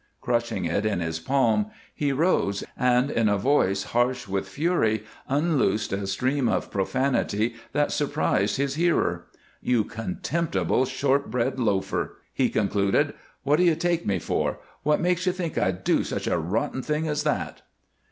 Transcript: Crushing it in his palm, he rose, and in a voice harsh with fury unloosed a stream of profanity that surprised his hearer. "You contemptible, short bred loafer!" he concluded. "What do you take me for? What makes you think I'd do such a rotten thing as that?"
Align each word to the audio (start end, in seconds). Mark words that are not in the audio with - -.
Crushing 0.19 0.65
it 0.65 0.83
in 0.83 0.99
his 0.99 1.19
palm, 1.19 1.67
he 1.93 2.11
rose, 2.11 2.63
and 2.75 3.11
in 3.11 3.29
a 3.29 3.37
voice 3.37 3.83
harsh 3.83 4.27
with 4.27 4.49
fury 4.49 5.03
unloosed 5.29 5.93
a 5.93 6.07
stream 6.07 6.49
of 6.49 6.71
profanity 6.71 7.53
that 7.73 7.91
surprised 7.91 8.57
his 8.57 8.73
hearer. 8.73 9.25
"You 9.61 9.83
contemptible, 9.83 10.85
short 10.85 11.29
bred 11.29 11.59
loafer!" 11.59 12.17
he 12.33 12.49
concluded. 12.49 13.13
"What 13.43 13.57
do 13.57 13.63
you 13.63 13.75
take 13.75 14.03
me 14.03 14.17
for? 14.17 14.57
What 14.81 14.99
makes 15.01 15.27
you 15.27 15.31
think 15.31 15.55
I'd 15.55 15.83
do 15.83 16.03
such 16.03 16.25
a 16.25 16.39
rotten 16.39 16.81
thing 16.81 17.07
as 17.07 17.21
that?" 17.21 17.61